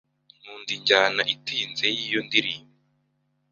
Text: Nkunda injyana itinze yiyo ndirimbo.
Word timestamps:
Nkunda 0.39 0.71
injyana 0.77 1.21
itinze 1.33 1.85
yiyo 1.97 2.19
ndirimbo. 2.27 2.73